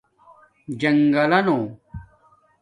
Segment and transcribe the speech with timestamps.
[0.79, 1.57] جنگلہ نو